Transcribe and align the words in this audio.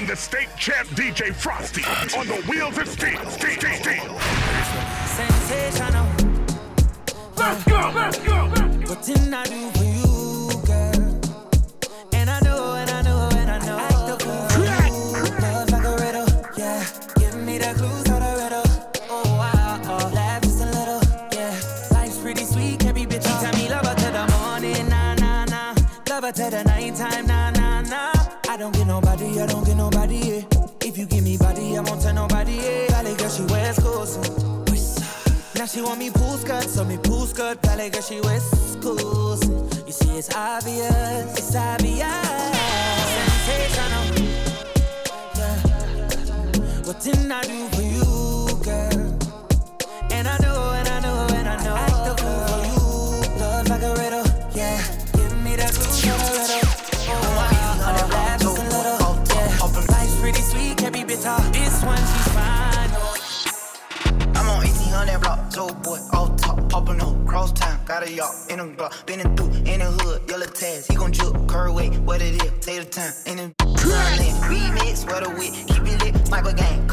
And 0.00 0.08
the 0.08 0.16
state 0.16 0.48
champ 0.56 0.88
DJ 0.88 1.34
Frosty 1.34 1.82
on 2.18 2.26
the 2.26 2.42
wheels 2.48 2.78
of 2.78 2.88
steel. 2.88 3.20
steel, 3.28 3.50
steel, 3.50 3.74
steel. 3.74 4.18
Sensational. 5.04 6.06
Let's 7.36 7.64
go, 7.64 7.92
let's 7.94 8.18
go, 8.20 8.50
let's 8.56 8.76
go. 8.78 8.94
What 8.94 9.02
didn't 9.04 9.34
I 9.34 9.44
do 9.44 9.70
for 9.72 9.84
you, 9.84 10.09
Now 35.60 35.66
she 35.66 35.82
want 35.82 35.98
me 35.98 36.08
pool 36.08 36.38
skirt, 36.38 36.62
so 36.62 36.86
me 36.86 36.96
pool 36.96 37.26
skirt, 37.26 37.60
ballet 37.60 37.90
girl, 37.90 38.00
she 38.00 38.18
wears 38.22 38.42
schools. 38.72 39.46
You 39.86 39.92
see, 39.92 40.16
it's 40.16 40.34
obvious, 40.34 41.36
it's 41.36 41.54
obvious. 41.54 42.00
Sensational. 43.12 44.06
Um, 44.08 44.24
yeah. 45.36 45.56
What 46.86 46.98
didn't 47.02 47.30
I 47.30 47.42
do 47.42 47.68
for 47.76 47.82
you, 47.82 48.09
1800 65.60 65.60
block, 65.60 65.60
so 65.60 65.74
boy, 65.82 65.98
off 66.16 66.36
top, 66.36 66.68
popping 66.70 67.00
up, 67.00 67.26
cross 67.26 67.52
town, 67.52 67.78
got 67.86 68.02
a 68.02 68.12
yacht 68.12 68.34
in 68.48 68.60
a 68.60 68.66
block, 68.66 69.06
been 69.06 69.20
through 69.36 69.50
in 69.70 69.80
the 69.80 69.90
hood, 70.00 70.22
yellow 70.28 70.46
tags, 70.46 70.86
he 70.86 70.94
gon' 70.94 71.12
juke, 71.12 71.48
curve 71.48 71.74
weight, 71.74 71.92
what 72.00 72.22
it 72.22 72.42
is, 72.42 72.52
take 72.60 72.80
the 72.80 72.84
time, 72.84 73.12
in 73.26 73.36
the 73.36 73.54
remix, 74.48 75.06
what 75.06 75.26
a 75.26 75.30
wit, 75.30 75.52
keep 75.66 75.82
it 75.82 76.02
lit, 76.02 76.30
Michael 76.30 76.52
gang, 76.52 76.86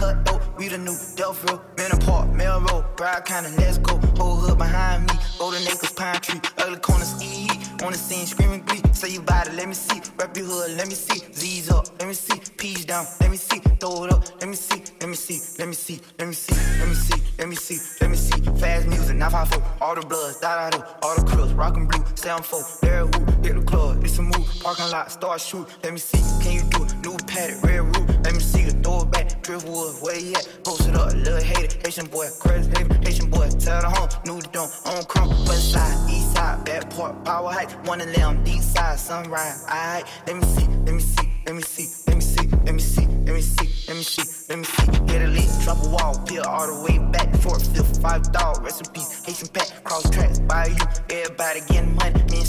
we 0.69 0.75
the 0.75 0.83
new 0.83 0.97
Delphro, 1.15 1.61
men 1.77 1.91
apart, 1.91 2.33
Melrose, 2.33 2.83
kinda, 3.25 3.49
let's 3.57 3.77
go, 3.77 3.97
whole 4.17 4.35
hood 4.35 4.57
behind 4.57 5.07
me, 5.07 5.13
golden 5.37 5.61
acres, 5.63 5.91
pine 5.91 6.19
tree, 6.19 6.41
ugly 6.57 6.79
corners, 6.79 7.13
e 7.21 7.47
on 7.83 7.91
the 7.91 7.97
scene, 7.97 8.25
screaming 8.25 8.61
glee, 8.63 8.81
say 8.91 9.09
you 9.09 9.21
it, 9.21 9.53
let 9.53 9.67
me 9.67 9.73
see, 9.73 10.01
rep 10.17 10.35
your 10.35 10.45
hood, 10.45 10.71
let 10.77 10.87
me 10.87 10.95
see, 10.95 11.21
Z's 11.33 11.69
up, 11.69 11.87
let 11.99 12.07
me 12.07 12.13
see, 12.13 12.39
P's 12.57 12.85
down, 12.85 13.05
let 13.21 13.31
me 13.31 13.37
see, 13.37 13.59
throw 13.79 14.05
it 14.05 14.13
up, 14.13 14.23
let 14.41 14.49
me 14.49 14.55
see, 14.55 14.83
let 14.99 15.09
me 15.09 15.15
see, 15.15 15.39
let 15.59 15.67
me 15.67 15.73
see, 15.73 15.99
let 16.19 16.27
me 16.27 16.33
see, 16.33 16.55
let 16.79 16.87
me 16.89 16.95
see, 16.95 17.21
let 17.37 17.49
me 17.49 17.55
see, 17.55 17.79
let 18.01 18.09
me 18.09 18.17
see, 18.17 18.41
fast 18.59 18.87
music, 18.87 19.15
954, 19.15 19.63
all 19.81 19.95
the 19.95 20.01
bloods, 20.01 20.39
da 20.39 20.69
da 20.69 20.77
do, 20.77 20.83
all 21.03 21.15
the 21.15 21.23
cribs, 21.23 21.53
rockin' 21.53 21.87
blue, 21.87 22.03
74, 22.15 22.61
there 22.81 23.05
woo, 23.05 23.25
hit 23.43 23.55
the 23.55 23.63
club, 23.65 24.03
it's 24.03 24.17
a 24.17 24.21
move, 24.21 24.47
parking 24.61 24.89
lot, 24.91 25.11
start 25.11 25.39
shoot, 25.39 25.67
let 25.83 25.93
me 25.93 25.99
see, 25.99 26.19
can 26.43 26.53
you 26.53 26.63
do 26.71 26.83
it, 26.83 26.95
new 27.05 27.17
paddock, 27.25 27.63
red 27.63 27.81
roof, 27.81 28.06
let 28.27 28.35
me 28.35 28.41
see, 28.41 28.63
the 28.63 28.71
throw 28.83 29.03
it 29.03 29.11
back, 29.11 29.41
driftwood, 29.41 29.95
where 30.03 30.19
you 30.19 30.33
at, 30.33 30.59
post 30.65 30.85
it 30.85 30.95
up, 30.95 31.13
little 31.13 31.39
hater, 31.39 31.77
Haitian 31.79 32.07
boy, 32.07 32.27
crazy 32.39 32.69
haven, 32.75 33.01
Haitian 33.01 33.29
boy, 33.29 33.47
tell 33.51 33.79
the 33.79 33.89
home, 33.89 34.09
new 34.25 34.41
the 34.41 34.49
dome, 34.49 34.69
on 34.85 35.05
crumb, 35.05 35.29
west 35.47 35.71
side, 35.71 35.95
east 36.11 36.33
side, 36.33 36.65
back 36.65 36.89
port, 36.89 37.23
power 37.23 37.49
height, 37.49 37.71
one 37.87 38.01
of 38.01 38.13
them, 38.13 38.43
deep 38.43 38.61
side, 38.61 38.99
sunrise, 38.99 39.63
alright, 39.63 40.03
let 40.27 40.35
me 40.35 40.43
see, 40.43 40.67
let 40.83 40.93
me 40.93 40.99
see, 40.99 41.29
let 41.45 41.55
me 41.55 41.61
see, 41.61 41.87
let 42.05 42.15
me 42.17 42.21
see, 42.21 42.47
let 42.65 42.75
me 42.75 42.81
see, 42.81 43.07
let 43.07 43.33
me 43.33 43.41
see, 43.41 43.87
let 43.87 43.95
me 43.95 44.03
see, 44.03 44.45
let 44.49 44.59
me 44.59 44.65
see, 44.65 45.13
hit 45.13 45.21
a 45.21 45.27
lick, 45.27 45.47
drop 45.63 45.81
a 45.85 45.87
wall, 45.87 46.21
peel 46.27 46.43
all 46.43 46.67
the 46.67 46.83
way 46.83 46.99
back, 47.13 47.33
fourth, 47.37 47.65
fifth, 47.73 48.01
five 48.01 48.29
dog, 48.33 48.61
peace, 48.93 49.23
Haitian 49.23 49.47
pack, 49.53 49.85
cross 49.85 50.09
tracks, 50.09 50.39
by 50.39 50.65
you, 50.65 50.85
everybody 51.15 51.61
getting 51.69 51.95
money, 51.95 52.21
me 52.29 52.39
and 52.39 52.47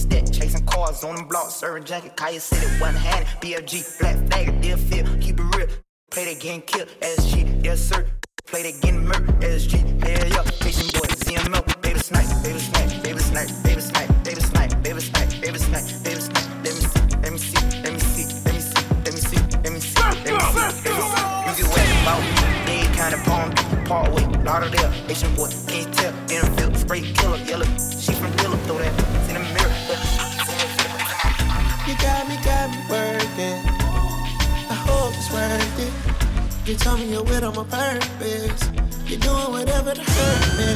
cars 0.71 1.05
on 1.05 1.17
the 1.17 1.23
block, 1.23 1.51
serving 1.51 1.84
jacket, 1.84 2.17
Kaya 2.17 2.41
City, 2.41 2.67
one 2.81 2.95
hand, 2.95 3.27
BFG, 3.41 4.01
black 4.01 4.17
flag, 4.29 4.61
deal 4.61 4.77
feel, 4.77 5.05
keep 5.21 5.39
it 5.41 5.56
real, 5.56 5.69
play 6.11 6.33
that 6.33 6.41
getting 6.41 6.62
killed, 6.62 6.89
SG, 7.01 7.65
yes 7.65 7.81
sir, 7.81 8.06
play 8.47 8.62
that 8.62 8.81
getting 8.83 9.05
murked, 9.05 9.41
SG, 9.41 9.73
hell 10.03 10.29
yeah, 10.29 10.43
Haitian 10.62 10.89
boy, 10.95 11.09
ZML, 11.21 11.83
baby 11.83 11.99
snipe, 12.01 12.29
baby 12.43 12.59
snipe, 12.59 13.03
baby 13.03 13.19
snipe, 13.21 13.49
baby 13.62 13.81
snipe, 13.81 14.11
baby 14.25 14.41
snipe, 14.41 14.83
baby 14.83 15.01
snipe, 15.01 15.31
baby 15.41 15.59
snipe, 15.59 15.87
baby 16.05 16.21
snipe, 16.21 16.49
let 16.65 16.75
me 16.75 16.81
see, 16.81 17.00
let 17.23 17.33
me 17.33 17.39
see, 17.39 17.61
let 17.83 17.93
me 17.93 18.00
see, 18.00 18.27
let 18.45 18.55
me 18.55 18.61
see, 18.61 18.89
let 19.05 19.15
me 19.15 19.21
see, 19.21 19.41
let 19.65 19.73
me 19.73 19.81
see, 19.81 19.99
let 20.05 20.12
me 20.12 20.21
see, 20.21 20.25
let 20.25 20.25
me 20.25 20.41
see, 20.61 21.00
you 21.49 21.53
get 21.56 21.69
wet 21.75 21.89
about 22.03 22.21
me, 22.23 22.33
they 22.67 22.81
kinda 22.97 23.19
palm, 23.25 23.49
part 23.87 24.12
way, 24.12 24.25
Lauderdale, 24.45 24.91
Haitian 25.09 25.35
boy, 25.35 25.49
can't 25.67 25.93
tell, 25.95 26.12
in 26.31 26.75
spray 26.75 27.00
killer, 27.12 27.39
yellow, 27.45 27.67
she 28.00 28.12
from 28.12 28.33
Dilla, 28.39 28.56
throw 28.67 28.79
that 28.79 28.93
in 29.29 29.35
the 29.35 29.41
mirror, 29.55 30.28
You 31.88 31.94
got 31.97 32.28
me, 32.28 32.37
got 32.44 32.69
me 32.71 32.76
working. 32.91 33.65
I 34.69 34.75
hope 34.84 35.15
it's 35.16 35.32
worth 35.32 35.78
it. 35.81 35.93
You 36.69 36.75
told 36.76 37.00
me 37.00 37.06
you're 37.12 37.22
with 37.22 37.43
on 37.43 37.54
my 37.56 37.65
purpose. 37.65 38.69
You're 39.06 39.19
doing 39.21 39.50
whatever 39.53 39.94
to 39.94 40.03
hurt 40.03 40.59
me. 40.59 40.71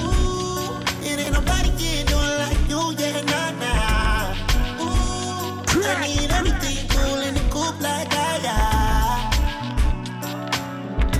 Ooh, 0.00 0.80
it 1.04 1.18
ain't 1.20 1.34
nobody 1.34 1.68
can 1.76 2.06
do 2.06 2.16
it 2.16 2.38
like 2.40 2.56
you, 2.70 2.80
yeah, 2.96 3.20
nah, 3.32 3.50
nah. 3.60 4.32
Ooh, 4.80 5.60
I 5.84 6.06
need 6.06 6.30
everything 6.30 6.88
cool 6.88 7.20
in 7.20 7.34
the 7.34 7.44
coop 7.50 7.78
like 7.82 8.08
I 8.14 8.40
got. 8.48 9.36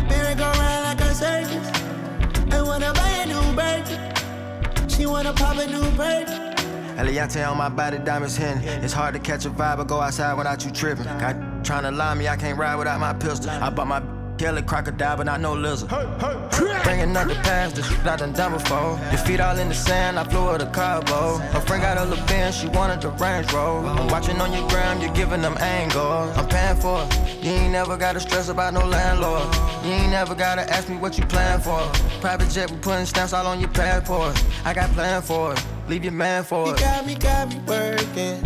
Merry 0.08 0.34
go 0.34 0.50
round 0.50 0.84
like 0.88 1.00
a 1.02 1.14
circus. 1.14 1.68
I 2.50 2.62
wanna 2.62 2.94
buy 2.94 3.10
a 3.20 3.26
new 3.26 3.52
bird. 3.54 3.84
She 4.90 5.04
wanna 5.04 5.34
pop 5.34 5.58
a 5.58 5.66
new 5.66 5.90
bird. 5.90 6.51
Eliantte 6.96 7.48
on 7.48 7.56
my 7.56 7.68
body, 7.68 7.98
diamonds 7.98 8.36
hitting. 8.36 8.62
It's 8.84 8.92
hard 8.92 9.14
to 9.14 9.20
catch 9.20 9.44
a 9.44 9.50
vibe 9.50 9.78
or 9.78 9.84
go 9.84 10.00
outside 10.00 10.34
without 10.34 10.64
you 10.64 10.70
tripping. 10.70 11.04
Got 11.04 11.64
trying 11.64 11.84
to 11.84 11.90
lie 11.90 12.14
me, 12.14 12.28
I 12.28 12.36
can't 12.36 12.58
ride 12.58 12.76
without 12.76 13.00
my 13.00 13.12
pistol. 13.12 13.50
I 13.50 13.70
bought 13.70 13.86
my 13.86 14.02
Kelly 14.38 14.62
crocodile, 14.62 15.16
but 15.18 15.26
not 15.26 15.40
no 15.40 15.54
lizard. 15.54 15.88
Bringing 15.88 17.16
up 17.16 17.28
the 17.28 17.38
past, 17.44 17.76
the 17.76 17.82
shit 17.82 18.04
I 18.04 18.16
done 18.16 18.32
done 18.32 18.52
before. 18.52 18.98
Your 19.10 19.18
feet 19.18 19.40
all 19.40 19.56
in 19.56 19.68
the 19.68 19.74
sand, 19.74 20.18
I 20.18 20.24
flew 20.24 20.46
her 20.46 20.58
to 20.58 20.66
Cabo. 20.66 21.36
Her 21.38 21.60
friend 21.60 21.82
got 21.82 21.98
a 21.98 22.04
little 22.04 22.26
Benz, 22.26 22.56
she 22.56 22.66
wanted 22.68 23.02
the 23.02 23.10
Range 23.10 23.52
Rover. 23.52 23.88
I'm 23.88 24.08
watching 24.08 24.40
on 24.40 24.52
your 24.52 24.68
gram, 24.68 25.00
you're 25.00 25.12
giving 25.12 25.42
them 25.42 25.56
angles. 25.58 26.36
I'm 26.36 26.48
paying 26.48 26.76
for 26.80 27.04
it. 27.04 27.44
You 27.44 27.52
ain't 27.52 27.72
never 27.72 27.96
gotta 27.96 28.20
stress 28.20 28.48
about 28.48 28.74
no 28.74 28.84
landlord. 28.84 29.42
You 29.84 29.92
ain't 29.92 30.10
never 30.10 30.34
gotta 30.34 30.62
ask 30.72 30.88
me 30.88 30.96
what 30.96 31.18
you 31.18 31.26
plan 31.26 31.60
for. 31.60 31.80
Private 32.20 32.50
jet, 32.50 32.70
we 32.70 32.78
putting 32.78 33.06
stamps 33.06 33.32
all 33.32 33.46
on 33.46 33.60
your 33.60 33.70
passport. 33.70 34.42
I 34.64 34.74
got 34.74 34.90
plan 34.90 35.22
for 35.22 35.52
it. 35.52 35.64
Leave 35.92 36.04
your 36.04 36.12
man 36.14 36.42
for 36.42 36.68
You 36.68 36.72
it. 36.72 36.80
got 36.80 37.04
me, 37.04 37.14
got 37.16 37.48
me 37.50 37.56
working. 37.66 38.42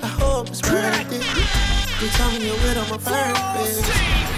I 0.00 0.06
hope 0.06 0.46
it's 0.48 0.62
worth 0.62 1.12
it. 1.12 2.00
You 2.00 2.08
told 2.10 2.34
me 2.34 2.46
you're 2.46 2.54
with 2.54 2.78
on 2.78 2.88
my 2.88 2.98
purpose. 2.98 3.82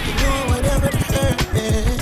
You're 0.06 0.16
doing 0.16 0.46
whatever 0.48 0.88
to 0.88 0.96
hurt 0.96 1.52
me. 1.52 1.97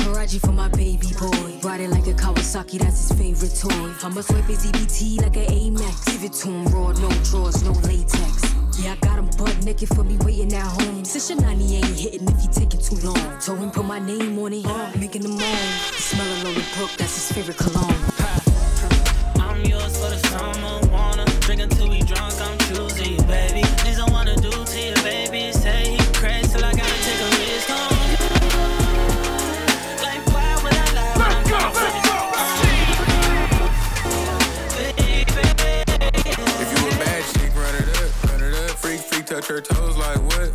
Taraji 0.00 0.40
for 0.40 0.52
my 0.52 0.68
baby 0.68 1.08
boy. 1.18 1.60
Ride 1.62 1.80
it 1.80 1.90
like 1.90 2.06
a 2.06 2.12
Kawasaki, 2.12 2.78
that's 2.78 3.08
his 3.08 3.18
favorite 3.18 3.54
toy. 3.54 3.92
I 4.02 4.08
must 4.08 4.32
wipe 4.32 4.44
his 4.44 4.64
EBT 4.66 5.20
like 5.22 5.36
an 5.36 5.46
Amex. 5.46 6.06
Give 6.06 6.24
it 6.24 6.32
to 6.40 6.48
him 6.48 6.64
raw, 6.72 6.92
no 6.92 7.08
drawers, 7.24 7.62
no 7.62 7.72
latex. 7.86 8.54
Yeah, 8.78 8.92
I 8.92 8.96
got 9.04 9.18
him 9.18 9.28
butt 9.36 9.62
naked 9.64 9.88
for 9.88 10.02
me 10.04 10.16
waiting 10.24 10.52
at 10.54 10.64
home. 10.64 11.04
Since 11.04 11.30
your 11.30 11.40
90 11.42 11.76
ain't 11.76 11.86
hitting 11.86 12.28
if 12.28 12.40
he 12.40 12.48
taking 12.48 12.80
too 12.80 12.96
long. 13.06 13.38
Told 13.40 13.58
him 13.58 13.70
put 13.70 13.84
my 13.84 13.98
name 13.98 14.38
on 14.38 14.52
it, 14.54 14.64
making 14.98 15.22
him 15.22 15.32
moan. 15.32 15.68
Smell 15.92 16.26
a 16.26 16.36
Lola 16.44 16.64
Brooke, 16.76 16.96
that's 16.96 17.14
his 17.14 17.32
favorite 17.32 17.58
cologne. 17.58 17.94
I'm 19.36 19.64
yours 19.64 19.96
for 19.98 20.10
the 20.10 20.18
summer. 20.28 20.89
Her 39.30 39.60
toes 39.60 39.96
like 39.96 40.18
what? 40.22 40.50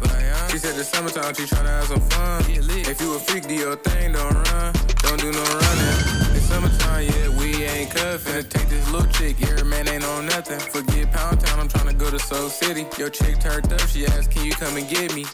She 0.51 0.57
said 0.57 0.75
the 0.75 0.83
summertime 0.83 1.33
she 1.33 1.43
tryna 1.43 1.67
have 1.67 1.85
some 1.85 2.01
fun. 2.01 2.43
If 2.47 2.99
you 2.99 3.15
a 3.15 3.19
freak, 3.19 3.47
do 3.47 3.53
your 3.53 3.77
thing, 3.77 4.11
don't 4.11 4.33
run. 4.33 4.73
Don't 4.99 5.19
do 5.19 5.31
no 5.31 5.43
running. 5.43 6.35
It's 6.35 6.45
summertime, 6.45 7.05
yeah, 7.05 7.29
we 7.39 7.63
ain't 7.63 7.91
cuffin'. 7.91 8.43
Take 8.49 8.67
this 8.67 8.91
little 8.91 9.09
chick, 9.13 9.39
yeah, 9.39 9.63
man 9.63 9.87
ain't 9.87 10.03
on 10.03 10.25
nothing. 10.25 10.59
Forget 10.59 11.11
Pound 11.11 11.39
Town, 11.39 11.59
I'm 11.61 11.67
tryna 11.69 11.97
go 11.97 12.11
to 12.11 12.19
Soul 12.19 12.49
City. 12.49 12.85
Your 12.97 13.09
chick 13.09 13.39
turned 13.39 13.71
up, 13.71 13.79
she 13.81 14.05
asked, 14.07 14.31
can 14.31 14.45
you 14.45 14.51
come 14.51 14.75
and 14.75 14.87
get 14.89 15.15
me? 15.15 15.25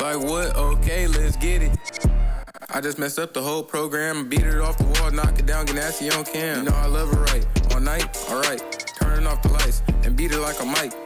Like 0.00 0.18
what? 0.20 0.54
Okay, 0.56 1.08
let's 1.08 1.36
get 1.36 1.62
it. 1.62 1.76
I 2.70 2.80
just 2.80 2.98
messed 2.98 3.18
up 3.18 3.34
the 3.34 3.42
whole 3.42 3.62
program, 3.62 4.28
beat 4.28 4.42
it 4.42 4.60
off 4.60 4.78
the 4.78 4.84
wall, 4.84 5.10
knock 5.10 5.38
it 5.38 5.46
down, 5.46 5.66
get 5.66 5.74
nasty 5.76 6.10
on 6.10 6.24
cam. 6.24 6.58
You 6.58 6.70
know 6.70 6.76
I 6.76 6.86
love 6.86 7.12
it 7.12 7.32
right. 7.32 7.74
All 7.74 7.80
night, 7.80 8.16
alright. 8.30 8.60
Turning 9.00 9.26
off 9.26 9.42
the 9.42 9.48
lights 9.48 9.82
and 10.04 10.16
beat 10.16 10.30
it 10.30 10.38
like 10.38 10.60
a 10.60 10.66
mic. 10.66 11.03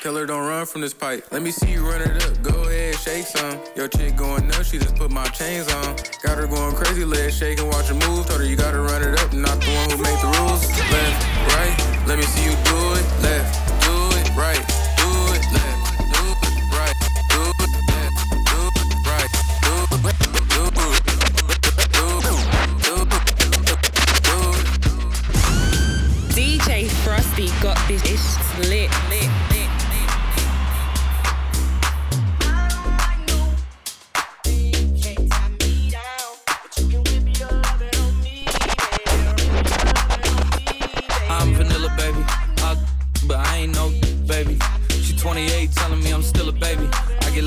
Tell 0.00 0.16
her 0.16 0.24
don't 0.24 0.48
run 0.48 0.64
from 0.64 0.80
this 0.80 0.94
pipe. 0.94 1.26
Let 1.30 1.42
me 1.42 1.50
see 1.50 1.72
you 1.72 1.86
run 1.86 2.00
it 2.00 2.24
up. 2.24 2.42
Go 2.42 2.62
ahead, 2.62 2.94
shake 2.96 3.26
some. 3.26 3.60
Your 3.76 3.86
chick 3.86 4.16
going 4.16 4.48
nuts, 4.48 4.70
she 4.70 4.78
just 4.78 4.96
put 4.96 5.10
my 5.10 5.26
chains 5.26 5.70
on. 5.70 5.94
Got 6.22 6.38
her 6.38 6.46
going 6.46 6.74
crazy, 6.74 7.04
legs 7.04 7.36
shaking, 7.36 7.66
watch 7.66 7.88
her 7.88 7.94
move. 8.08 8.24
Told 8.26 8.40
her 8.40 8.46
you 8.46 8.56
gotta 8.56 8.69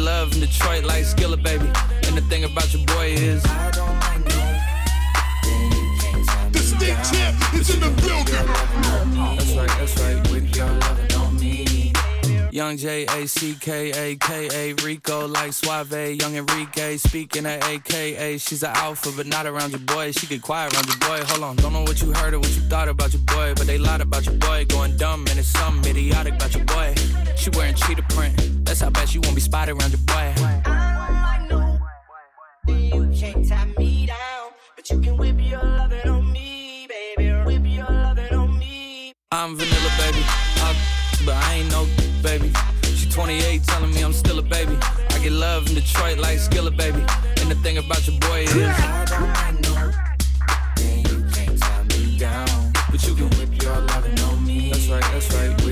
love 0.03 0.33
in 0.33 0.41
Detroit 0.41 0.83
like 0.83 1.05
Skilla, 1.05 1.41
baby. 1.41 1.65
And 2.07 2.17
the 2.17 2.21
thing 2.29 2.43
about 2.43 2.73
your 2.73 2.85
boy 2.85 3.07
is. 3.07 3.43
I 3.45 3.71
don't 3.71 3.99
like 3.99 4.19
no. 4.29 4.41
The 6.51 6.59
state 6.59 6.99
champ 7.09 7.53
is 7.53 7.69
in 7.73 7.79
the 7.79 7.89
building. 8.01 8.45
That's 9.37 9.53
right, 9.53 9.69
that's 9.79 9.99
right. 10.01 10.31
With 10.31 10.55
your 10.55 10.67
loving 10.67 11.13
on 11.15 11.39
me. 11.39 11.93
Young 12.51 12.77
J 12.77 13.05
A 13.05 13.27
C 13.27 13.55
K 13.59 13.91
A 13.91 14.15
K 14.17 14.49
A 14.53 14.73
Rico 14.83 15.27
like 15.27 15.53
Suave, 15.53 16.19
Young 16.21 16.35
Enrique 16.35 16.97
speaking 16.97 17.45
at 17.45 17.65
AKA. 17.67 18.37
She's 18.37 18.61
an 18.61 18.71
alpha, 18.75 19.09
but 19.15 19.25
not 19.25 19.47
around 19.47 19.71
your 19.71 19.79
boy. 19.79 20.11
She 20.11 20.27
get 20.27 20.41
quiet 20.41 20.73
around 20.73 20.87
your 20.87 20.97
boy. 20.97 21.23
Hold 21.29 21.43
on, 21.43 21.55
don't 21.55 21.73
know 21.73 21.81
what 21.81 22.01
you 22.01 22.13
heard 22.13 22.33
or 22.33 22.39
what 22.39 22.53
you 22.55 22.61
thought 22.63 22.89
about 22.89 23.13
your 23.13 23.23
boy, 23.23 23.53
but 23.55 23.65
they 23.65 23.77
lied 23.77 24.01
about 24.01 24.25
your 24.25 24.35
boy. 24.35 24.65
Going 24.65 24.97
dumb 24.97 25.25
and 25.29 25.39
it's 25.39 25.47
something 25.47 25.89
idiotic 25.89 26.35
about 26.35 26.53
your 26.53 26.65
boy. 26.65 26.93
She 27.37 27.49
wearing 27.51 27.75
cheetah 27.75 28.03
print. 28.09 28.52
That's 28.73 28.81
how 28.81 28.89
bad 28.89 29.07
she 29.07 29.19
won't 29.19 29.35
be 29.35 29.41
spotted 29.41 29.73
around 29.79 29.91
your 29.91 29.99
boy. 29.99 30.33
I 30.65 31.45
know 31.47 31.79
you 32.67 33.07
can't 33.15 33.47
tie 33.47 33.65
me 33.77 34.07
down, 34.07 34.49
but 34.75 34.89
you 34.89 34.99
can 34.99 35.15
whip 35.15 35.35
your 35.37 35.61
lovin' 35.61 36.09
on 36.09 36.31
me, 36.31 36.87
baby. 36.89 37.29
Whip 37.45 37.61
your 37.65 37.85
lovin' 37.85 38.33
on 38.33 38.57
me. 38.57 39.13
I'm 39.31 39.55
vanilla, 39.55 39.91
baby. 39.99 40.23
I, 40.25 40.75
but 41.23 41.35
I 41.35 41.53
ain't 41.53 41.69
no 41.69 41.85
baby. 42.23 42.51
She 42.95 43.07
28, 43.11 43.63
telling 43.63 43.93
me 43.93 44.01
I'm 44.01 44.11
still 44.11 44.39
a 44.39 44.41
baby. 44.41 44.75
I 44.81 45.19
get 45.19 45.33
love 45.33 45.67
in 45.67 45.75
Detroit 45.75 46.17
like 46.17 46.39
Skilla, 46.39 46.75
baby. 46.75 47.05
And 47.41 47.51
the 47.51 47.55
thing 47.61 47.77
about 47.77 48.07
your 48.07 48.17
boy 48.21 48.39
is. 48.39 48.55
I 48.57 49.05
don't 49.05 49.61
know. 49.61 49.91
Then 50.77 50.97
you 50.97 51.31
can't 51.31 51.59
tie 51.59 51.83
me 51.83 52.17
down. 52.17 52.73
But 52.89 53.05
you 53.07 53.13
can 53.13 53.29
whip 53.37 53.61
your 53.61 53.79
lovin' 53.81 54.17
on 54.17 54.43
me. 54.43 54.71
That's 54.71 54.87
right, 54.87 55.03
that's 55.13 55.31
right. 55.35 55.62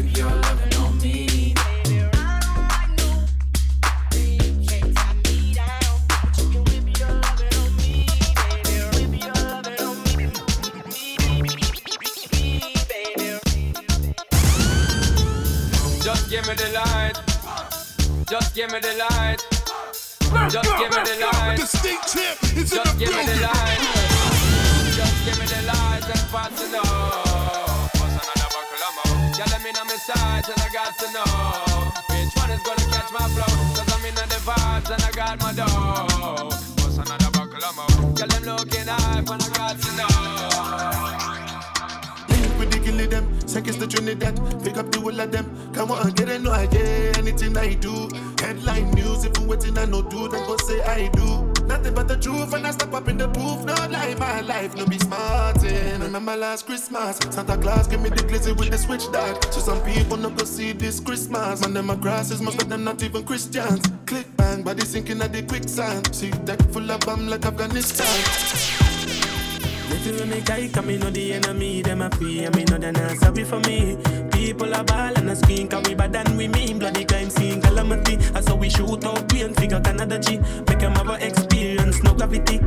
Me 16.51 16.63
the 16.63 16.74
light. 16.74 17.15
Just 18.30 18.56
give 18.56 18.71
me 18.71 18.80
the 18.80 18.94
light. 19.00 19.39
Just 20.51 20.69
give 20.80 20.92
me 20.92 21.01
the 21.07 21.15
light. 21.24 21.57
The 21.57 21.65
state 21.65 22.03
champ 22.12 22.38
is 22.57 22.71
Just 22.71 22.94
in 22.94 23.00
the 23.00 23.06
give 23.06 23.09
building. 23.09 23.27
me 23.27 23.33
the 23.33 23.48
light. 23.48 23.81
Just 24.98 25.18
give 25.25 25.38
me 25.39 25.45
the 25.48 25.62
light 25.71 26.03
and 26.12 26.24
pass 26.31 26.57
it 26.59 26.75
on. 26.75 26.83
What's 27.95 28.15
another 28.19 28.50
buckle 28.51 28.83
of 28.83 28.94
more? 29.00 29.15
Yeah, 29.38 29.48
let 29.51 29.62
me 29.63 29.71
know 29.71 29.86
my 29.86 29.95
sides 29.95 30.50
and 30.51 30.59
I 30.59 30.69
got 30.75 30.92
to 31.00 31.07
know 31.15 31.31
which 32.12 32.33
one 32.36 32.51
is 32.51 32.63
gonna 32.68 32.88
catch 32.92 33.12
my 33.15 33.25
flow. 33.31 33.54
Cause 33.75 33.89
I'm 33.95 34.06
in 34.06 34.15
the 34.15 34.39
vibes 34.44 34.89
and 34.92 35.04
I 35.04 35.12
got 35.12 35.36
my 35.39 35.54
dough. 35.54 36.50
What's 36.83 36.97
another 36.97 37.31
buckle 37.31 37.63
of 37.63 37.75
more? 37.80 38.13
Yeah, 38.19 38.27
them 38.27 38.44
looking 38.44 38.88
hype 38.88 39.30
and 39.30 39.42
I 39.42 39.50
got 39.56 39.80
to 39.80 39.92
know 39.95 40.10
them. 43.63 43.73
Seconds 43.73 43.77
to 43.77 43.87
Trinidad, 43.87 44.63
pick 44.63 44.77
up 44.77 44.91
the 44.91 44.99
whole 44.99 45.19
of 45.19 45.31
them. 45.31 45.73
Come 45.73 45.91
on, 45.91 46.11
get 46.11 46.29
it, 46.29 46.41
no 46.41 46.51
idea. 46.51 47.11
Anything 47.17 47.57
I 47.57 47.73
do, 47.73 48.09
headline 48.39 48.91
news. 48.91 49.23
If 49.23 49.37
you 49.39 49.47
waiting, 49.47 49.77
I 49.77 49.85
no 49.85 50.01
do, 50.01 50.27
then 50.27 50.45
go 50.47 50.57
say 50.57 50.81
I 50.83 51.07
do. 51.09 51.51
Nothing 51.65 51.93
but 51.93 52.07
the 52.07 52.17
truth, 52.17 52.53
and 52.53 52.67
I 52.67 52.71
step 52.71 52.93
up 52.93 53.07
in 53.07 53.17
the 53.17 53.27
booth. 53.27 53.63
No 53.65 53.73
lie, 53.89 54.15
my 54.15 54.41
life, 54.41 54.75
no 54.75 54.85
be 54.85 54.97
smarting. 54.97 55.99
Remember 55.99 56.35
last 56.35 56.65
Christmas, 56.65 57.17
Santa 57.29 57.57
Claus 57.57 57.87
gave 57.87 58.01
me 58.01 58.09
the 58.09 58.23
glizzy 58.23 58.57
with 58.57 58.71
the 58.71 58.77
switch 58.77 59.09
dog. 59.11 59.43
So 59.53 59.59
some 59.59 59.81
people 59.83 60.17
no 60.17 60.29
go 60.29 60.43
see 60.43 60.73
this 60.73 60.99
Christmas. 60.99 61.61
Man, 61.61 61.73
them 61.73 61.87
my 61.87 61.95
grasses, 61.95 62.41
most 62.41 62.61
of 62.61 62.69
them 62.69 62.83
not 62.83 63.01
even 63.03 63.23
Christians. 63.23 63.85
Click 64.05 64.27
bang, 64.37 64.63
body 64.63 64.83
sinking 64.83 65.21
at 65.21 65.31
the 65.31 65.43
quicksand. 65.43 66.13
See 66.13 66.29
that 66.45 66.61
full 66.73 66.89
of 66.91 66.99
bomb 67.01 67.27
like 67.27 67.45
Afghanistan. 67.45 68.90
Little 70.03 70.19
when 70.19 70.30
me 70.31 70.42
guy 70.42 70.68
come, 70.68 70.87
me 70.87 70.97
know 70.97 71.11
the 71.11 71.33
enemy, 71.33 71.81
them 71.83 72.02
a 72.02 72.09
pray, 72.09 72.45
and 72.45 72.56
me 72.56 72.64
know 72.64 72.78
they 72.80 72.92
not 72.92 73.18
sorry 73.18 73.44
for 73.44 73.59
me. 73.59 73.97
People 74.31 74.73
are 74.73 74.83
ball 74.83 75.16
and 75.16 75.30
a 75.30 75.35
screen, 75.35 75.68
cause 75.68 75.87
we 75.87 75.94
bad 75.94 76.16
and 76.16 76.35
we 76.37 76.47
mean 76.47 76.80
bloody 76.80 77.06
crime 77.06 77.30
scene 77.30 77.61
calamity. 77.61 78.16
That's 78.16 78.47
how 78.47 78.56
we 78.56 78.69
shoot 78.69 79.06
out, 79.06 79.31
we 79.31 79.44
and 79.44 79.56
figure 79.56 79.80
Canada 79.80 80.18
G. 80.18 80.40
Make 80.40 80.80
them 80.80 80.94
have 80.94 81.09
a 81.09 81.23
experience, 81.23 82.02
no 82.02 82.16
gravity. 82.16 82.57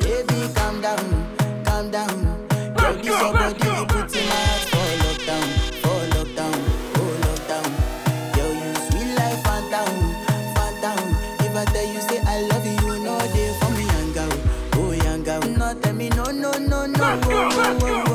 Baby, 0.00 0.52
calm 0.54 0.80
down, 0.80 1.36
calm 1.64 1.90
down. 1.92 2.48
Yo, 2.82 2.94
this 2.94 3.06
your 3.06 3.32
body, 3.32 3.64
you 3.64 3.86
put 3.86 4.16
in 4.16 4.26
my 4.26 4.34
heart 4.34 4.62
for 4.70 4.88
lockdown, 5.04 5.46
for 5.82 6.00
lockdown, 6.16 6.58
for 6.94 7.10
lockdown. 7.22 7.68
Yo, 8.36 8.44
you 8.58 8.74
sweet 8.90 9.14
life, 9.14 9.40
phantom, 9.44 9.94
phantom. 10.56 10.98
If 11.46 11.54
I 11.54 11.64
tell 11.66 11.86
you, 11.86 12.00
say 12.00 12.20
I 12.26 12.40
love 12.50 12.66
you, 12.66 12.72
you 12.72 13.04
know 13.04 13.18
they 13.18 13.49
yanga, 14.14 14.28
oh 14.74 14.92
yanga. 14.92 15.56
No 15.56 15.74
tell 15.80 15.94
me 15.94 16.08
no 16.10 16.24
no 16.24 16.52
no 16.52 16.86
no. 16.86 16.98
Let's 16.98 17.26
go, 17.26 17.48
let's. 17.56 18.09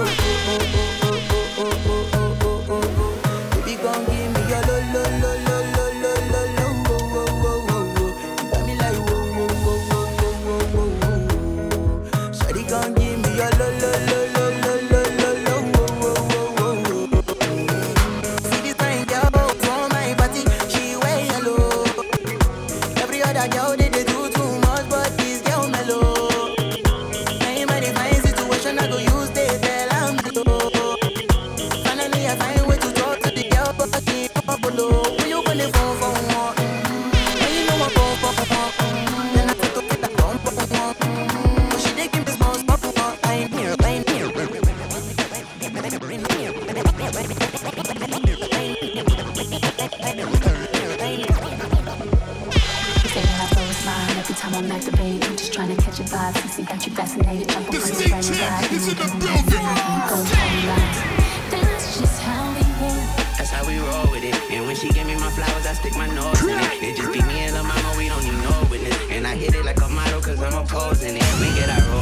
in. 71.06 71.14
We 71.40 71.54
get 71.56 71.70
our 71.70 71.95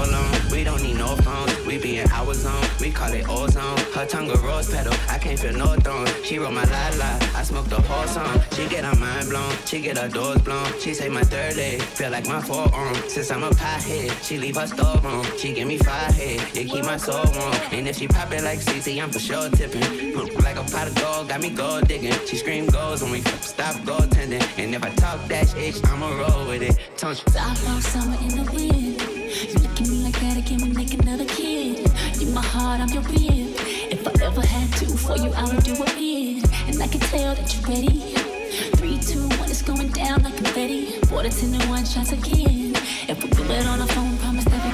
we 1.74 1.80
be 1.80 1.98
in 1.98 2.12
our 2.12 2.36
zone, 2.36 2.63
we 2.80 2.92
call 2.92 3.12
it 3.13 3.27
ozone. 3.27 3.80
Her 3.96 4.06
tongue 4.06 4.30
a 4.30 4.36
rose 4.46 4.70
petal, 4.70 4.94
I 5.10 5.18
can't 5.18 5.39
feel 5.39 5.53
no 5.53 5.74
thorn. 5.77 6.08
She 6.24 6.38
wrote 6.38 6.53
my 6.53 6.65
la 6.65 6.89
la, 7.00 7.18
I 7.36 7.42
smoked 7.42 7.72
the 7.72 7.82
whole 7.82 8.06
song. 8.06 8.44
She 8.51 8.68
get 8.68 8.86
her 8.86 8.96
mind 9.00 9.27
blown, 9.27 9.51
she 9.65 9.82
get 9.82 9.98
her 9.98 10.08
doors 10.08 10.39
blown. 10.44 10.68
She 10.80 10.94
say 10.94 11.10
my 11.10 11.24
third 11.24 11.56
leg, 11.56 11.82
feel 11.82 12.12
like 12.12 12.27
my 12.27 12.39
forearm. 12.42 12.94
Since 13.08 13.32
I'm 13.32 13.42
a 13.42 13.50
pothead, 13.50 14.24
she 14.24 14.38
leave 14.38 14.56
her 14.56 14.68
store 14.68 15.01
on. 15.03 15.25
She 15.39 15.51
give 15.51 15.68
me 15.68 15.80
five 15.80 16.13
head, 16.13 16.42
it 16.56 16.70
keep 16.70 16.86
my 16.86 16.98
soul 16.98 17.25
warm. 17.34 17.56
And 17.72 17.88
if 17.88 17.98
she 17.98 18.08
pop 18.08 18.32
it 18.32 18.44
like 18.44 18.60
CC, 18.60 19.01
I'm 19.01 19.10
for 19.10 19.18
sure 19.18 19.50
tipping. 19.50 20.13
Like 20.44 20.58
a 20.58 20.63
pot 20.65 20.89
of 20.89 20.96
gold, 21.01 21.30
got 21.30 21.42
me 21.42 21.50
gold 21.50 21.88
digging. 21.88 22.13
She 22.27 22.38
scream 22.38 22.68
goals 22.68 23.01
when 23.01 23.12
we 23.12 23.22
stop 23.42 23.74
goaltending. 23.77 24.46
And 24.60 24.75
if 24.75 24.84
I 24.84 24.92
talk 24.92 25.27
that 25.27 25.50
shit, 25.50 25.84
I'ma 25.89 26.08
roll 26.22 26.50
with 26.50 26.62
it. 26.62 26.77
Tongue. 26.98 27.15
Stop 27.15 27.58
our 27.68 27.82
summer 27.82 28.18
in 28.22 28.44
the 28.44 28.51
wind. 28.51 29.01
You 29.34 29.53
look 29.56 29.82
at 29.82 29.89
me 29.89 30.03
like 30.03 30.20
that, 30.20 30.38
I 30.38 30.42
give 30.42 30.62
me 30.62 30.74
another 31.01 31.25
kid 31.25 31.52
my 32.34 32.42
heart, 32.42 32.82
I'm 32.82 32.90
your 32.90 33.04
rib. 33.04 33.54
If 33.92 34.08
I 34.08 34.25
ever 34.25 34.42
had 34.42 34.72
to 34.80 34.98
for 34.98 35.16
you, 35.18 35.32
I 35.34 35.44
would 35.46 35.63
do 35.63 35.74
a 35.74 35.86
in. 35.98 36.44
And 36.68 36.82
I 36.82 36.88
can 36.88 37.00
tell 37.02 37.36
that 37.36 37.54
you're 37.54 37.68
ready. 37.70 38.00
Three, 38.78 38.98
two, 39.00 39.28
one, 39.38 39.50
it's 39.50 39.62
going 39.62 39.90
down 39.90 40.24
like 40.24 40.36
confetti. 40.36 41.00
Water 41.12 41.30
ten 41.30 41.60
to 41.60 41.68
one 41.68 41.86
shots 41.86 42.12
again. 42.12 42.74
If 43.08 43.24
we 43.24 43.30
do 43.30 43.44
it 43.44 43.68
on 43.68 43.80
the 43.80 43.88
phone, 43.88 44.18
promise 44.18 44.46
that 44.46 44.73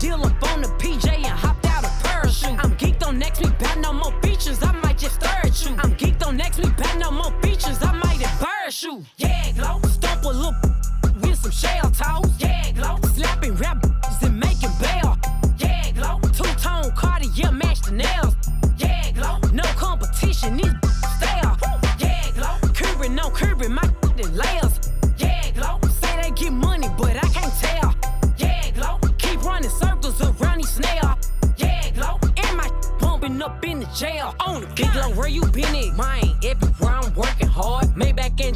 deal 0.00 0.24
up 0.24 0.50
on 0.50 0.62
the 0.62 0.68
PJ 0.78 1.29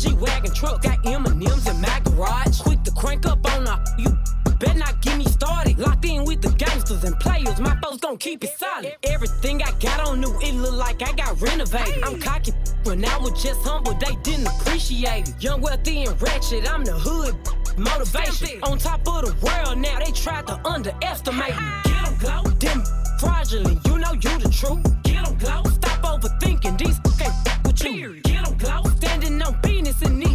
G-Wagon 0.05 0.53
truck, 0.53 0.83
got 0.83 0.99
M&M's 1.07 1.67
in 1.67 1.81
my 1.81 2.01
garage. 2.05 2.61
Quick 2.61 2.83
to 2.83 2.91
crank 2.91 3.25
up 3.27 3.39
on 3.55 3.67
a 3.67 3.83
you. 3.99 4.11
Better 4.59 4.79
not 4.79 5.01
get 5.01 5.17
me 5.17 5.25
started. 5.25 5.79
Locked 5.79 6.05
in 6.05 6.25
with 6.25 6.43
the 6.43 6.51
gangsters 6.51 7.05
and 7.05 7.19
players. 7.21 7.59
My 7.59 7.75
folks 7.83 7.99
gon' 7.99 8.19
keep 8.19 8.45
it 8.45 8.51
solid. 8.59 8.95
Everything 9.05 9.63
I 9.63 9.73
got 9.81 10.07
on 10.07 10.21
new, 10.21 10.39
it 10.43 10.55
look 10.55 10.75
like 10.75 11.03
I 11.03 11.13
got 11.13 11.41
renovated. 11.41 12.05
I'm 12.05 12.21
cocky, 12.21 12.53
when 12.85 13.05
I 13.05 13.17
was 13.17 13.43
just 13.43 13.61
humble, 13.63 13.95
they 13.95 14.15
didn't 14.23 14.47
appreciate 14.47 15.29
it. 15.29 15.43
Young, 15.43 15.63
wealthy, 15.63 16.05
and 16.05 16.21
ratchet, 16.21 16.71
I'm 16.71 16.85
the 16.85 16.93
hood. 16.93 17.35
Motivation 17.79 18.63
on 18.63 18.79
top 18.79 19.01
of 19.09 19.25
the 19.25 19.35
world 19.45 19.79
now, 19.79 19.99
they 19.99 20.13
tried 20.13 20.47
to 20.49 20.61
underestimate 20.69 21.57
me. 21.57 21.69
Get 21.85 21.95
Get 21.95 22.07
'em 22.07 22.19
glow, 22.19 22.43
them 22.61 22.85
fraudulent, 23.19 23.87
you 23.87 23.99
know 23.99 24.13
you 24.13 24.39
the 24.39 24.51
truth. 24.51 24.85
Get 25.03 25.15
Get 25.15 25.27
'em 25.27 25.39
glow, 25.39 25.63
stop 25.73 26.03
overthinking 26.03 26.77
these 26.79 26.99
can't 27.19 27.65
with 27.65 27.83
you. 27.85 28.24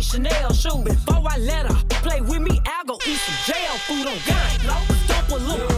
Chanel 0.09 0.51
shoes. 0.53 0.83
Before 0.83 1.21
I 1.29 1.37
let 1.37 1.67
her 1.67 1.83
play 2.01 2.19
with 2.21 2.41
me, 2.41 2.59
I'll 2.65 2.85
go 2.85 2.97
eat 3.05 3.19
some 3.19 3.53
jail 3.53 3.77
food 3.85 4.07
on 4.07 4.17
God. 4.25 4.83
Stomp 5.05 5.29
a 5.29 5.35
little, 5.35 5.68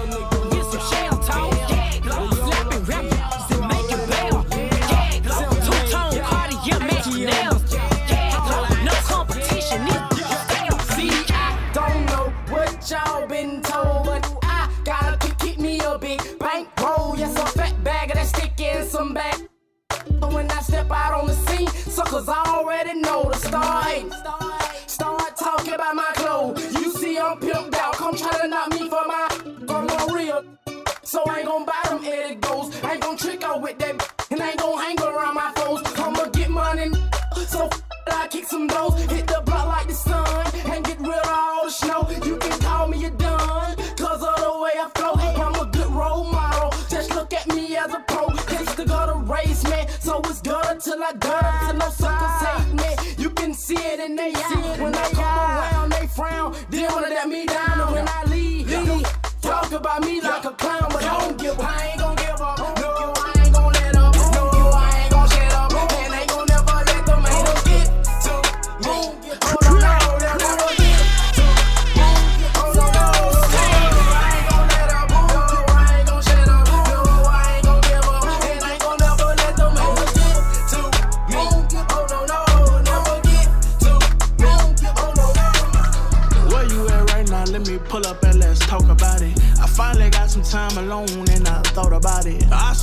I 51.04 51.14
gutter. 51.14 51.66
Till 51.66 51.78
no 51.78 51.90
suckers 51.90 52.41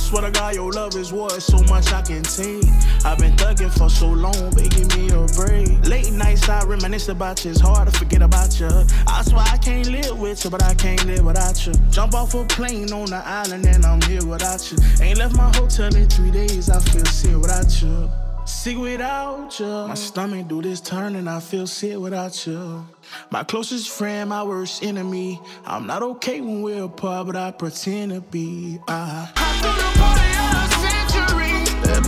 swear 0.09 0.23
to 0.23 0.31
God, 0.31 0.55
your 0.55 0.71
love 0.71 0.95
is 0.95 1.13
worth 1.13 1.41
so 1.43 1.57
much 1.71 1.93
I 1.93 2.01
can 2.01 2.23
take. 2.23 2.65
I've 3.05 3.19
been 3.19 3.35
thugging 3.35 3.71
for 3.71 3.89
so 3.89 4.07
long, 4.07 4.51
baby, 4.55 4.69
give 4.69 4.97
me 4.97 5.09
a 5.09 5.25
break. 5.37 5.87
Late 5.87 6.11
nights 6.11 6.49
I 6.49 6.63
reminisce 6.65 7.09
about 7.09 7.45
you, 7.45 7.51
it's 7.51 7.59
hard 7.59 7.91
to 7.91 7.97
forget 7.97 8.23
about 8.23 8.59
you. 8.59 8.69
I 9.07 9.21
swear 9.21 9.43
I 9.45 9.57
can't 9.57 9.87
live 9.87 10.19
with 10.19 10.43
you, 10.43 10.49
but 10.49 10.63
I 10.63 10.73
can't 10.73 11.05
live 11.05 11.23
without 11.23 11.65
you. 11.65 11.73
Jump 11.91 12.15
off 12.15 12.33
a 12.33 12.43
plane 12.45 12.91
on 12.91 13.05
the 13.05 13.21
island 13.23 13.67
and 13.67 13.85
I'm 13.85 14.01
here 14.01 14.25
without 14.25 14.71
you. 14.71 14.77
Ain't 14.99 15.19
left 15.19 15.35
my 15.35 15.55
hotel 15.55 15.93
in 15.95 16.09
three 16.09 16.31
days, 16.31 16.69
I 16.71 16.79
feel 16.79 17.05
sick 17.05 17.37
without 17.37 17.81
you. 17.81 18.09
Sick 18.45 18.77
without 18.77 19.59
you. 19.59 19.67
My 19.67 19.93
stomach 19.93 20.47
do 20.47 20.63
this 20.63 20.81
turn 20.81 21.15
and 21.17 21.29
I 21.29 21.39
feel 21.39 21.67
sick 21.67 21.99
without 21.99 22.47
you. 22.47 22.83
My 23.29 23.43
closest 23.43 23.89
friend, 23.89 24.31
my 24.31 24.41
worst 24.41 24.83
enemy. 24.83 25.39
I'm 25.67 25.85
not 25.85 26.01
okay 26.01 26.41
when 26.41 26.63
we're 26.63 26.85
apart, 26.85 27.27
but 27.27 27.35
I 27.35 27.51
pretend 27.51 28.11
to 28.11 28.21
be. 28.21 28.79
I 28.87 29.29
The 29.61 29.91
party 29.99 30.29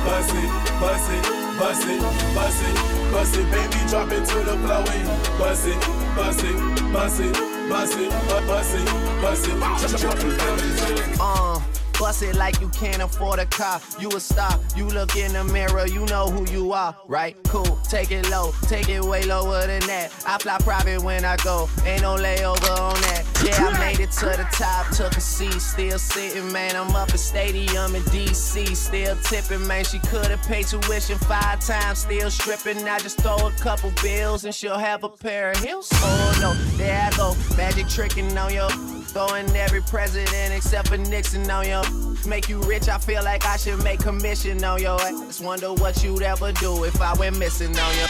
bust 0.05 0.35
it, 0.35 0.51
bust 0.81 1.11
it, 1.11 1.25
bust 1.59 1.88
it, 1.88 2.01
bust 2.35 2.62
it, 2.62 2.77
bust 3.12 3.37
it, 3.37 3.51
baby, 3.51 3.81
drop 3.88 4.11
it 4.12 4.25
to 4.27 4.38
the 4.49 4.57
floor 4.59 4.85
and 4.88 5.09
bust 5.38 5.67
it, 5.67 5.81
bust 6.17 6.45
it, 6.45 6.57
bust 6.93 7.21
it, 7.21 7.35
bust 7.69 7.99
it, 7.99 8.11
bu- 8.11 8.47
bust 8.47 8.75
it, 8.77 8.87
bust 9.23 9.49
it, 9.49 9.57
drop 10.01 10.19
it, 10.19 10.38
drop 10.38 10.59
it. 10.61 11.17
Uh, 11.21 11.61
bust 11.98 12.22
it 12.22 12.37
like 12.37 12.61
you 12.61 12.68
can't 12.70 13.02
afford 13.02 13.38
a 13.38 13.46
car. 13.46 13.80
You 13.98 14.09
a 14.11 14.20
star. 14.20 14.59
You 14.76 14.87
look 14.88 15.16
in 15.16 15.33
the 15.33 15.44
mirror, 15.44 15.87
you 15.87 16.04
know 16.07 16.26
who 16.28 16.50
you 16.52 16.72
are, 16.72 16.96
right? 17.07 17.37
Cool. 17.44 17.78
Take 17.88 18.11
it 18.11 18.28
low, 18.30 18.52
take 18.62 18.88
it 18.88 19.02
way 19.02 19.22
lower 19.24 19.66
than 19.66 19.80
that. 19.87 20.12
I 20.26 20.38
fly 20.38 20.59
private 20.59 21.02
when 21.02 21.24
I 21.24 21.37
go, 21.37 21.68
ain't 21.85 22.02
no 22.02 22.16
layover 22.16 22.78
on 22.78 23.00
that. 23.02 23.24
Yeah, 23.44 23.66
I 23.66 23.78
made 23.78 24.00
it 24.00 24.11
to 24.12 24.26
the 24.26 24.46
top, 24.52 24.90
took 24.90 25.16
a 25.16 25.20
seat, 25.20 25.61
still 25.61 25.98
sitting, 25.98 26.50
man. 26.52 26.76
I'm 26.76 26.94
up 26.96 27.11
at 27.11 27.20
stadium 27.20 27.94
in 27.94 28.02
DC, 28.04 28.74
still 28.76 29.16
tipping, 29.16 29.66
man. 29.66 29.85
She 29.85 29.98
could've 30.00 30.42
paid 30.42 30.66
tuition 30.66 31.18
five 31.18 31.61
times, 31.61 32.00
still 32.00 32.30
stripping. 32.30 32.88
I 32.88 32.98
just 32.98 33.20
throw 33.20 33.46
a 33.46 33.52
couple 33.52 33.92
bills 34.02 34.44
and 34.44 34.54
she'll 34.54 34.78
have 34.78 35.04
a 35.04 35.09
pair 35.09 35.50
of 35.50 35.59
heels. 35.59 35.88
Oh 35.92 36.38
no, 36.40 36.54
there 36.76 37.11
I 37.12 37.16
go, 37.16 37.35
magic 37.57 37.88
tricking 37.88 38.37
on 38.38 38.52
your. 38.52 38.93
Throwing 39.14 39.48
every 39.55 39.81
president 39.81 40.53
except 40.53 40.88
for 40.88 40.96
Nixon 40.96 41.48
on 41.48 41.68
your 41.68 41.85
Make 42.27 42.48
you 42.48 42.61
rich, 42.62 42.88
I 42.88 42.98
feel 42.98 43.22
like 43.22 43.46
I 43.46 43.57
should 43.57 43.81
make 43.85 44.00
commission 44.00 44.64
on 44.64 44.81
your 44.81 45.00
ass. 45.00 45.40
Wonder 45.40 45.72
what 45.72 46.03
you'd 46.03 46.22
ever 46.22 46.50
do 46.50 46.83
if 46.83 47.00
I 47.00 47.14
went 47.14 47.38
missing 47.38 47.68
on 47.68 47.96
your. 47.96 48.09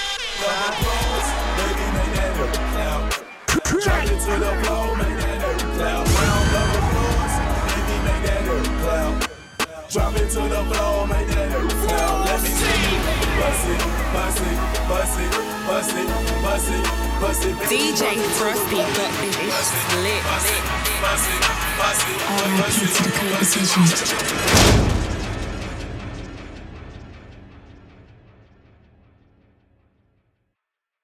Drop 3.83 4.05
it 4.05 4.09
to 4.09 4.39
the 4.39 4.53
floor, 4.65 4.97
make 4.97 5.19
that. 5.19 5.43
Round 5.79 6.09
make 8.05 8.23
that 8.25 8.45
cloud. 8.81 9.24
Drop 9.95 10.13
it 10.17 10.29
to 10.29 10.41
the 10.41 10.61
floor, 10.75 11.07
make 11.07 11.29
that 11.29 11.55
cloud. 11.87 12.27
Let 12.27 12.43
me 12.43 12.49
see 12.49 13.15
bust 13.39 13.69
it, 13.71 13.79
bust 14.11 14.43
it, 14.43 14.59
bust 14.91 15.21
it, 15.21 15.31
bust 15.71 15.95
it, 15.95 16.09
bust 16.43 16.71
it, 16.73 16.83
bust 17.23 17.45
it. 17.47 17.55
DJ 17.71 18.19
Frosty 18.35 18.75
got 18.75 18.91
this 18.91 19.71
lit. 20.03 20.19
Bust 20.27 20.51
it, 20.51 20.65
bust 20.99 21.31
it, 21.31 21.47
bust 21.79 22.11
it, 22.11 22.19
to 22.27 22.43
the 22.43 22.59
bust 22.59 22.83
it, 22.83 23.15
conversation. 23.15 24.94